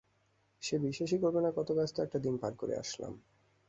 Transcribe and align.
সে 0.63 0.75
বিশ্বাসই 0.79 1.19
করবে 1.19 1.39
না 1.41 1.49
কত 1.57 1.69
ব্যস্ত 1.77 1.95
একটা 1.99 2.19
দিন 2.19 2.35
পার 2.37 2.53
করে 2.55 2.73
আসলাম। 2.77 3.13